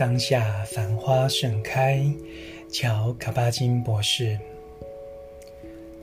[0.00, 2.02] 当下繁花盛开，
[2.72, 4.38] 乔·卡巴金博士。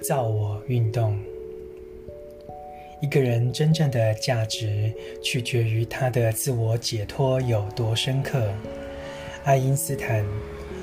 [0.03, 1.17] 造我运动。
[3.01, 4.93] 一个人真正的价值，
[5.23, 8.47] 取决于他的自我解脱有多深刻。
[9.43, 10.23] 爱因斯坦，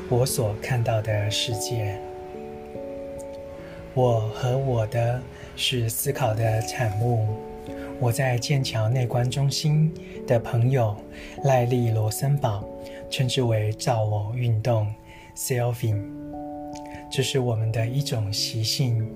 [0.09, 1.97] 我所看到的世界。
[3.95, 5.23] 我和我的
[5.55, 7.29] 是思考的产物。
[8.01, 9.93] 我在剑桥内观中心
[10.27, 10.97] 的朋友
[11.45, 12.65] 赖利·罗森堡
[13.09, 14.93] 称之为“造我运动
[15.37, 16.03] ”（selfing）。
[17.11, 19.09] 这是我们的一种习性，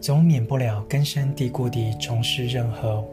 [0.00, 3.04] 总免不了根深蒂固地从事任何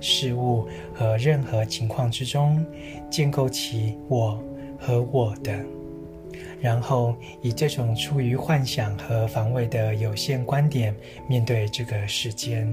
[0.00, 2.64] 事物和任何情况之中，
[3.10, 4.42] 建构起我
[4.78, 5.54] 和我的。
[6.60, 10.94] 然后以这种出于幻想和防卫的有限观点
[11.28, 12.66] 面对这个世间，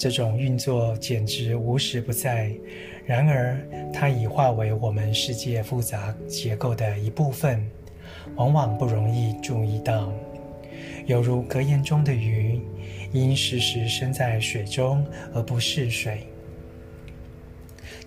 [0.00, 2.50] 这种运作简直无时不在。
[3.04, 3.54] 然而，
[3.92, 7.70] 它已化为我们世界复杂结构的一部分，
[8.34, 10.10] 往往不容易注意到。
[11.04, 12.62] 犹如格言中的鱼，
[13.12, 16.26] 应时时身在水中而不识水。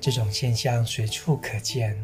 [0.01, 1.95] 这种现象随处可见。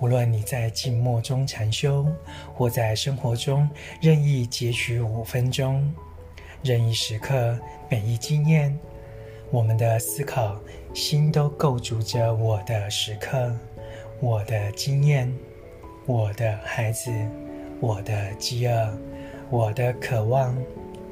[0.00, 2.08] 无论你在静默中禅修，
[2.52, 5.94] 或在生活中任意截取五分钟，
[6.64, 7.56] 任意时刻，
[7.88, 8.76] 每一经验，
[9.52, 10.58] 我们的思考
[10.94, 13.54] 心都构筑着我的时刻，
[14.18, 15.30] 我的经验，
[16.06, 17.12] 我的孩子，
[17.78, 18.98] 我的饥饿，
[19.50, 20.56] 我的渴望，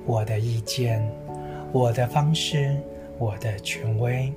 [0.07, 1.07] 我的意见，
[1.71, 2.75] 我的方式，
[3.19, 4.33] 我的权威，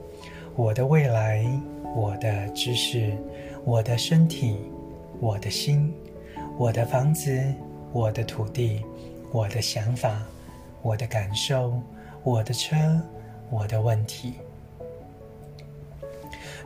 [0.58, 1.42] 我的未来，
[1.96, 3.18] 我的知识。
[3.64, 4.58] 我的身体，
[5.22, 5.94] 我的心，
[6.58, 7.42] 我的房子，
[7.94, 8.84] 我的土地，
[9.32, 10.22] 我的想法，
[10.82, 11.80] 我的感受，
[12.22, 12.76] 我的车，
[13.54, 14.34] 我的问题。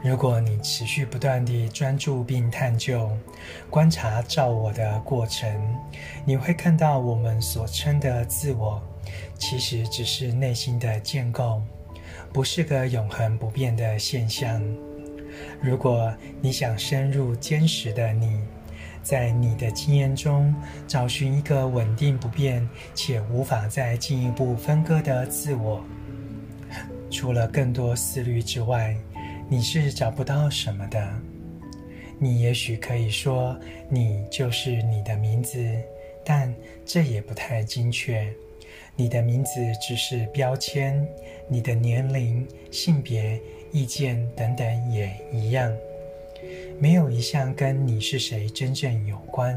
[0.04, 3.10] 如果你持续不断地专注并探究、
[3.70, 5.50] 观察照我的过程，
[6.24, 8.80] 你会看到我们所称的自我，
[9.40, 11.62] 其实只是内心的建构，
[12.32, 14.62] 不是个永恒不变的现象。
[15.60, 18.40] 如果你想深入坚实的你，
[19.02, 20.54] 在你的经验中
[20.88, 25.84] 找寻一个稳定不变且无法再进一步分割的自我，
[27.10, 28.96] 除了更多思虑之外，
[29.50, 31.10] 你是找不到什么的。
[32.20, 33.58] 你也许可以说
[33.90, 35.60] 你就是你的名字，
[36.26, 36.54] 但
[36.86, 38.28] 这也不太精确。
[38.96, 41.08] 你的名字只是标签，
[41.48, 43.40] 你的年龄、性别。
[43.74, 45.72] 意见等等也一样，
[46.80, 49.54] 没有一项跟你是谁真正有关。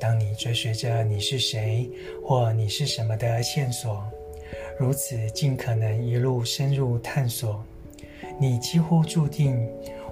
[0.00, 1.88] 当你追随着你是谁
[2.26, 4.04] 或你是什么的线索，
[4.78, 7.62] 如此尽可能一路深入探索，
[8.38, 9.68] 你几乎注定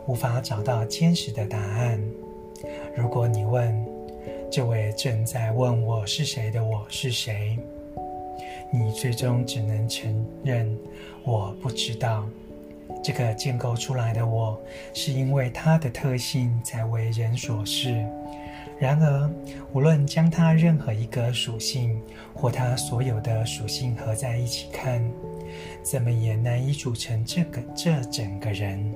[0.06, 2.00] 无法找到坚实的答案。
[2.95, 3.84] 如果你问
[4.50, 7.59] 这位正在问我是谁的我是谁，
[8.73, 10.79] 你最终只能承认
[11.25, 12.25] 我不知道。
[13.03, 14.61] 这个建构出来的我，
[14.94, 18.06] 是因为它的特性才为人所识。
[18.82, 19.31] 然而，
[19.72, 21.97] 无论将它任何一个属性
[22.34, 25.00] 或它所有的属性合在一起看，
[25.84, 28.93] 怎么也难以组成这个这整个人。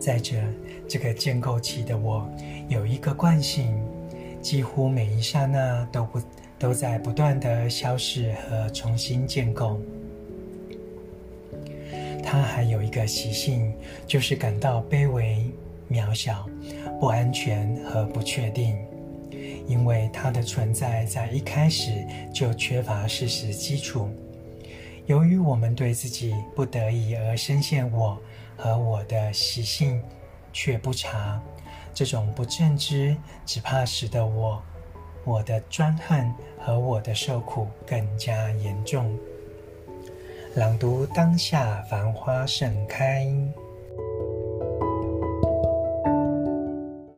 [0.00, 0.42] 再者，
[0.88, 2.28] 这个建构起的我
[2.68, 3.72] 有一个惯性，
[4.42, 6.20] 几乎每一刹那都不
[6.58, 9.80] 都在不断地消逝和重新建构。
[12.24, 13.72] 它还有一个习性，
[14.04, 15.48] 就是感到卑微、
[15.90, 16.48] 渺小、
[17.00, 18.76] 不安全和不确定，
[19.66, 22.04] 因为它的存在在一开始
[22.34, 24.08] 就缺乏事实基础。
[25.06, 28.20] 由于我们对自己不得已而深陷我
[28.56, 30.02] 和我的习性，
[30.52, 31.40] 却不察，
[31.94, 34.60] 这种不正知，只怕使得我、
[35.24, 39.16] 我的专横和我的受苦更加严重。
[40.56, 43.26] 朗读当下，繁花盛开。